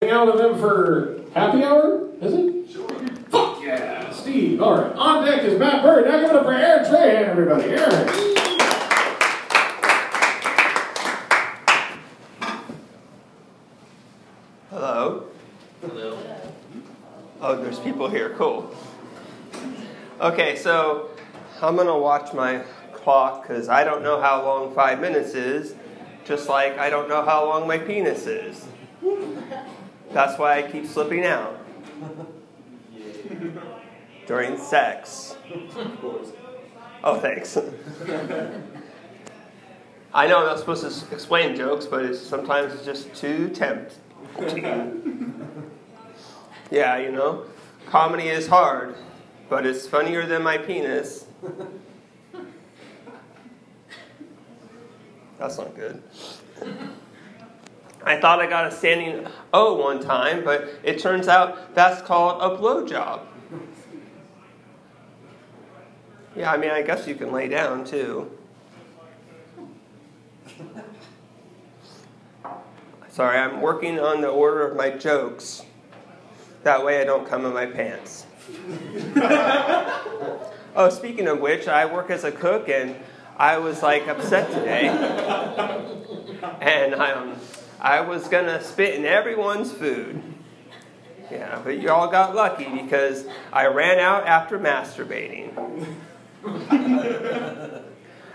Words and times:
hang 0.00 0.12
out 0.12 0.26
with 0.28 0.36
them 0.36 0.56
for 0.60 1.24
happy 1.34 1.64
hour? 1.64 2.08
Is 2.20 2.32
it? 2.32 2.70
Sure. 2.70 2.88
Fuck 3.30 3.60
yeah, 3.60 4.12
Steve. 4.12 4.62
All 4.62 4.80
right. 4.80 4.92
On 4.94 5.24
deck 5.24 5.42
is 5.42 5.58
Matt 5.58 5.82
Bird. 5.82 6.06
Now 6.06 6.20
give 6.20 6.30
it 6.30 6.36
up 6.36 6.44
for 6.44 6.52
Aaron 6.52 6.84
Trahan, 6.84 7.28
everybody. 7.28 7.70
Aaron. 7.70 8.08
Hello. 14.70 15.24
Hello. 15.80 16.18
Oh, 17.40 17.60
there's 17.60 17.80
people 17.80 18.08
here. 18.08 18.36
Cool. 18.36 18.72
Okay, 20.20 20.54
so 20.54 21.10
I'm 21.60 21.74
going 21.74 21.88
to 21.88 21.96
watch 21.96 22.32
my 22.32 22.62
clock 22.92 23.42
because 23.42 23.68
I 23.68 23.82
don't 23.82 24.04
know 24.04 24.20
how 24.20 24.44
long 24.44 24.72
five 24.76 25.00
minutes 25.00 25.34
is, 25.34 25.74
just 26.24 26.48
like 26.48 26.78
I 26.78 26.88
don't 26.88 27.08
know 27.08 27.24
how 27.24 27.46
long 27.46 27.66
my 27.66 27.78
penis 27.78 28.28
is. 28.28 28.64
That's 30.12 30.38
why 30.38 30.58
I 30.58 30.62
keep 30.70 30.86
slipping 30.86 31.24
out 31.24 31.58
during 34.26 34.56
sex. 34.58 35.36
Oh, 37.04 37.20
thanks. 37.20 37.56
I 40.14 40.26
know 40.26 40.38
I'm 40.38 40.46
not 40.46 40.58
supposed 40.58 40.82
to 40.82 41.14
explain 41.14 41.54
jokes, 41.54 41.86
but 41.86 42.04
it's, 42.04 42.18
sometimes 42.20 42.72
it's 42.74 42.84
just 42.84 43.14
too 43.14 43.50
tempting. 43.50 43.98
yeah, 46.70 46.96
you 46.98 47.12
know, 47.12 47.44
comedy 47.86 48.28
is 48.28 48.46
hard, 48.46 48.96
but 49.48 49.66
it's 49.66 49.86
funnier 49.86 50.26
than 50.26 50.42
my 50.42 50.58
penis. 50.58 51.26
That's 55.38 55.58
not 55.58 55.76
good. 55.76 56.02
I 58.04 58.20
thought 58.20 58.40
I 58.40 58.46
got 58.46 58.66
a 58.66 58.70
standing 58.70 59.26
O 59.52 59.74
one 59.74 60.00
time, 60.00 60.44
but 60.44 60.68
it 60.82 60.98
turns 60.98 61.28
out 61.28 61.74
that's 61.74 62.00
called 62.02 62.40
a 62.40 62.56
blowjob. 62.56 63.20
Yeah, 66.36 66.52
I 66.52 66.56
mean, 66.56 66.70
I 66.70 66.82
guess 66.82 67.06
you 67.08 67.14
can 67.14 67.32
lay 67.32 67.48
down 67.48 67.84
too. 67.84 68.30
Sorry, 73.08 73.36
I'm 73.36 73.60
working 73.60 73.98
on 73.98 74.20
the 74.20 74.28
order 74.28 74.64
of 74.64 74.76
my 74.76 74.90
jokes. 74.90 75.64
That 76.62 76.84
way 76.84 77.00
I 77.00 77.04
don't 77.04 77.26
come 77.26 77.44
in 77.44 77.52
my 77.52 77.66
pants. 77.66 78.26
oh, 80.76 80.88
speaking 80.90 81.26
of 81.26 81.40
which, 81.40 81.66
I 81.66 81.86
work 81.86 82.10
as 82.10 82.22
a 82.22 82.30
cook 82.30 82.68
and 82.68 82.94
I 83.36 83.58
was 83.58 83.82
like 83.82 84.06
upset 84.06 84.50
today. 84.52 84.88
And 86.60 86.94
I 86.94 87.12
um, 87.12 87.36
I 87.80 88.00
was 88.00 88.26
going 88.28 88.46
to 88.46 88.62
spit 88.62 88.94
in 88.94 89.04
everyone's 89.04 89.72
food. 89.72 90.20
Yeah, 91.30 91.60
but 91.62 91.78
you 91.78 91.90
all 91.90 92.08
got 92.08 92.34
lucky 92.34 92.68
because 92.68 93.26
I 93.52 93.66
ran 93.66 93.98
out 93.98 94.26
after 94.26 94.58
masturbating. 94.58 95.52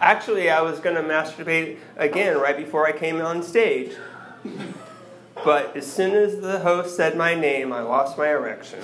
Actually, 0.00 0.48
I 0.48 0.62
was 0.62 0.80
going 0.80 0.96
to 0.96 1.02
masturbate 1.02 1.78
again 1.96 2.38
right 2.38 2.56
before 2.56 2.86
I 2.86 2.92
came 2.92 3.20
on 3.20 3.42
stage. 3.42 3.92
But 5.44 5.76
as 5.76 5.90
soon 5.90 6.14
as 6.14 6.40
the 6.40 6.60
host 6.60 6.96
said 6.96 7.16
my 7.16 7.34
name, 7.34 7.72
I 7.72 7.80
lost 7.80 8.16
my 8.16 8.28
erection. 8.28 8.80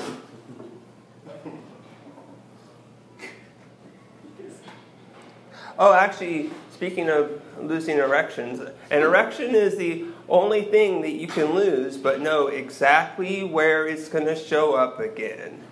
Oh, 5.78 5.92
actually, 5.92 6.50
speaking 6.74 7.08
of 7.08 7.40
losing 7.60 7.98
erections, 7.98 8.60
an 8.90 9.02
erection 9.02 9.54
is 9.54 9.76
the 9.76 10.04
only 10.28 10.62
thing 10.62 11.02
that 11.02 11.12
you 11.12 11.28
can 11.28 11.54
lose, 11.54 11.96
but 11.96 12.20
know 12.20 12.48
exactly 12.48 13.44
where 13.44 13.86
it's 13.86 14.08
going 14.08 14.26
to 14.26 14.34
show 14.34 14.74
up 14.74 14.98
again. 14.98 15.62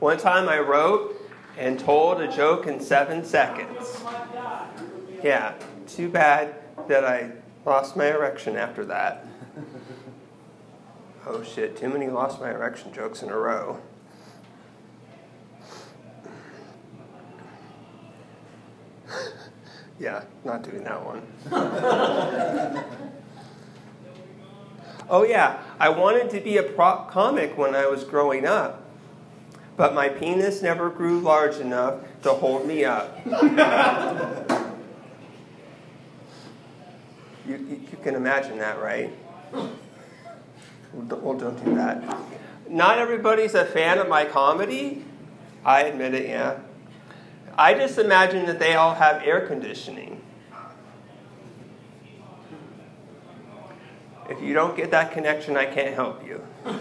One 0.00 0.16
time 0.16 0.48
I 0.48 0.58
wrote 0.58 1.20
and 1.58 1.78
told 1.78 2.20
a 2.20 2.34
joke 2.34 2.66
in 2.66 2.80
seven 2.80 3.24
seconds. 3.24 4.02
Yeah, 5.22 5.54
too 5.86 6.08
bad 6.08 6.54
that 6.88 7.04
I 7.04 7.32
lost 7.66 7.94
my 7.94 8.06
erection 8.06 8.56
after 8.56 8.86
that. 8.86 9.26
Oh 11.26 11.42
shit, 11.42 11.76
too 11.76 11.88
many 11.88 12.08
lost 12.08 12.40
my 12.40 12.50
erection 12.50 12.92
jokes 12.92 13.22
in 13.22 13.28
a 13.28 13.36
row. 13.36 13.80
Yeah, 19.98 20.24
not 20.44 20.62
doing 20.62 20.84
that 20.84 21.04
one. 21.04 21.22
oh 25.08 25.24
yeah, 25.24 25.62
I 25.78 25.88
wanted 25.88 26.30
to 26.30 26.40
be 26.40 26.56
a 26.56 26.62
prop 26.62 27.10
comic 27.10 27.56
when 27.56 27.74
I 27.74 27.86
was 27.86 28.04
growing 28.04 28.46
up 28.46 28.84
but 29.76 29.94
my 29.94 30.08
penis 30.08 30.62
never 30.62 30.88
grew 30.88 31.20
large 31.20 31.56
enough 31.56 32.00
to 32.22 32.30
hold 32.30 32.66
me 32.66 32.84
up. 32.84 33.18
you, 37.46 37.56
you, 37.56 37.80
you, 37.90 37.98
can 38.02 38.14
imagine 38.14 38.58
that, 38.58 38.80
right? 38.80 39.10
Well, 40.92 41.34
don't 41.34 41.64
do 41.64 41.74
that. 41.74 42.04
Not 42.68 42.98
everybody's 42.98 43.54
a 43.54 43.64
fan 43.64 43.98
of 43.98 44.08
my 44.08 44.24
comedy. 44.24 45.04
I 45.64 45.82
admit 45.82 46.14
it, 46.14 46.28
yeah. 46.28 46.60
I 47.56 47.74
just 47.74 47.98
imagine 47.98 48.46
that 48.46 48.58
they 48.58 48.74
all 48.74 48.94
have 48.94 49.22
air 49.22 49.46
conditioning. 49.46 50.20
If 54.28 54.42
you 54.42 54.54
don't 54.54 54.76
get 54.76 54.90
that 54.90 55.12
connection, 55.12 55.56
I 55.56 55.66
can't 55.66 55.94
help 55.94 56.26
you. 56.26 56.42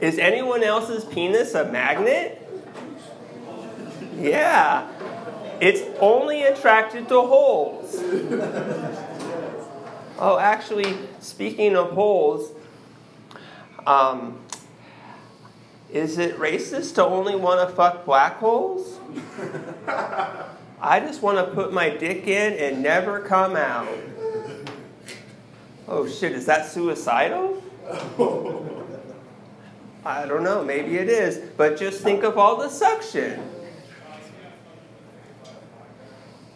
Is 0.00 0.18
anyone 0.18 0.62
else's 0.62 1.04
penis 1.04 1.54
a 1.54 1.64
magnet? 1.70 2.40
Yeah. 4.18 4.90
It's 5.60 5.82
only 6.00 6.42
attracted 6.42 7.08
to 7.08 7.22
holes. 7.22 7.96
Oh, 10.18 10.38
actually, 10.38 10.96
speaking 11.20 11.76
of 11.76 11.92
holes, 11.92 12.52
um, 13.86 14.38
is 15.94 16.18
it 16.18 16.36
racist 16.38 16.96
to 16.96 17.04
only 17.06 17.36
want 17.36 17.66
to 17.66 17.74
fuck 17.74 18.04
black 18.04 18.38
holes? 18.38 18.98
I 20.80 20.98
just 21.00 21.22
want 21.22 21.38
to 21.38 21.54
put 21.54 21.72
my 21.72 21.88
dick 21.88 22.26
in 22.26 22.52
and 22.54 22.82
never 22.82 23.20
come 23.20 23.54
out. 23.54 23.88
Oh 25.86 26.08
shit, 26.08 26.32
is 26.32 26.46
that 26.46 26.66
suicidal? 26.66 27.62
I 30.04 30.26
don't 30.26 30.42
know, 30.42 30.64
maybe 30.64 30.98
it 30.98 31.08
is, 31.08 31.38
but 31.56 31.78
just 31.78 32.02
think 32.02 32.24
of 32.24 32.36
all 32.36 32.56
the 32.56 32.68
suction. 32.68 33.40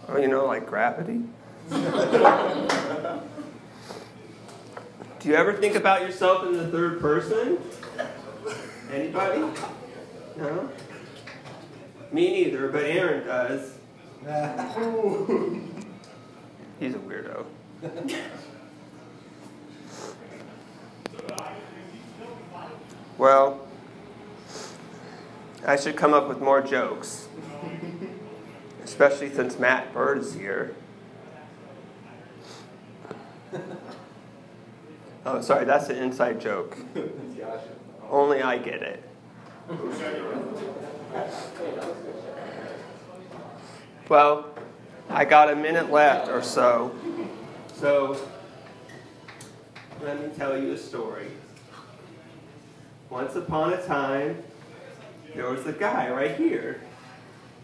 Oh, 0.09 0.19
you 0.19 0.27
know, 0.27 0.47
like 0.47 0.67
gravity? 0.67 1.23
Do 5.21 5.29
you 5.29 5.35
ever 5.35 5.53
think 5.53 5.77
about 5.77 6.03
yourself 6.03 6.45
in 6.47 6.55
the 6.55 6.67
third 6.67 7.01
person? 7.01 7.59
Anybody? 8.91 9.41
No? 10.37 10.69
Me 12.11 12.31
neither, 12.31 12.69
but 12.69 12.85
Aaron 12.85 13.27
does. 13.27 13.75
He's 16.81 16.95
a 16.95 16.99
weirdo. 16.99 17.45
Well, 23.19 23.67
I 25.67 25.77
should 25.77 25.97
come 25.97 26.15
up 26.15 26.29
with 26.29 26.41
more 26.41 26.63
jokes, 26.63 27.29
especially 28.85 29.31
since 29.35 29.59
Matt 29.59 29.93
Bird 29.93 30.19
is 30.19 30.35
here. 30.35 30.75
Oh, 35.27 35.43
sorry, 35.43 35.65
that's 35.65 35.89
an 35.91 35.97
inside 35.97 36.41
joke. 36.41 36.79
Only 38.09 38.43
I 38.43 38.59
get 38.59 38.83
it. 38.83 39.05
Well, 44.09 44.47
I 45.11 45.25
got 45.25 45.53
a 45.53 45.57
minute 45.57 45.91
left 45.91 46.29
or 46.29 46.43
so. 46.43 46.95
So, 47.75 48.21
let 50.03 50.21
me 50.21 50.29
tell 50.37 50.61
you 50.61 50.73
a 50.73 50.79
story. 50.79 51.29
Once 53.11 53.37
upon 53.37 53.73
a 53.73 53.87
time, 53.87 54.43
there 55.35 55.51
was 55.51 55.67
a 55.67 55.73
guy 55.73 56.11
right 56.11 56.37
here. 56.37 56.81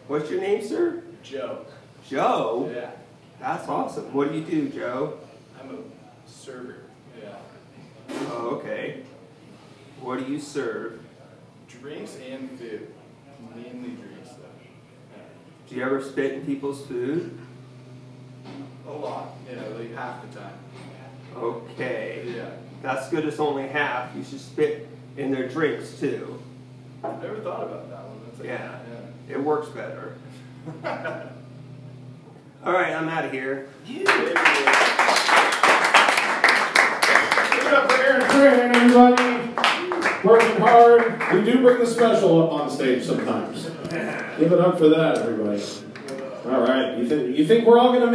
What's 0.06 0.30
your 0.30 0.40
name, 0.40 0.62
sir? 0.62 1.02
Joe. 1.22 1.64
Joe? 2.06 2.70
Yeah. 2.74 2.90
That's 3.40 3.68
awesome. 3.68 4.12
What 4.12 4.30
do 4.30 4.38
you 4.38 4.44
do, 4.44 4.68
Joe? 4.68 5.18
I'm 5.60 5.70
a 5.70 5.78
server. 6.30 6.82
Yeah. 7.20 7.36
What 10.04 10.18
do 10.18 10.30
you 10.30 10.38
serve? 10.38 11.00
Drinks 11.66 12.18
and 12.30 12.50
food. 12.58 12.92
Mainly 13.56 13.88
drinks, 13.96 14.28
though. 14.36 14.44
Yeah. 15.16 15.22
Do 15.66 15.74
you 15.76 15.82
ever 15.82 16.02
spit 16.02 16.32
in 16.34 16.44
people's 16.44 16.86
food? 16.86 17.38
A 18.86 18.92
lot, 18.92 19.28
you 19.48 19.56
know, 19.56 19.66
like 19.78 19.94
half 19.94 20.20
the 20.30 20.38
time. 20.40 20.52
Okay. 21.34 22.34
Yeah. 22.36 22.50
That's 22.82 23.08
good, 23.08 23.24
it's 23.24 23.40
only 23.40 23.66
half. 23.66 24.14
You 24.14 24.22
should 24.22 24.40
spit 24.42 24.86
in 25.16 25.30
their 25.32 25.48
drinks 25.48 25.98
too. 25.98 26.38
I 27.02 27.12
never 27.22 27.40
thought 27.40 27.62
about 27.62 27.88
that 27.88 28.04
one. 28.06 28.20
That's 28.26 28.40
like, 28.40 28.48
Yeah. 28.48 28.78
It 29.30 29.42
works 29.42 29.70
better. 29.70 30.16
All 32.62 32.72
right, 32.74 32.92
I'm 32.92 33.08
out 33.08 33.24
of 33.24 33.32
here. 33.32 33.68
Yeah. 33.86 34.02
Give 37.54 37.66
it 37.66 37.72
up 37.72 37.90
for 37.90 37.96
Aaron 38.02 38.20
Tran, 38.20 38.74
everybody. 38.76 39.23
Working 40.24 40.56
hard. 40.56 41.22
We 41.34 41.44
do 41.44 41.60
bring 41.60 41.80
the 41.80 41.86
special 41.86 42.42
up 42.42 42.52
on 42.52 42.70
stage 42.70 43.04
sometimes. 43.04 43.64
Give 44.38 44.52
it 44.52 44.58
up 44.58 44.78
for 44.78 44.88
that, 44.88 45.18
everybody. 45.18 45.62
All 46.46 46.60
right. 46.62 46.96
You 46.96 47.06
think 47.06 47.36
you 47.36 47.46
think 47.46 47.66
we're 47.66 47.78
all 47.78 47.92
gonna 47.92 48.06
make? 48.06 48.12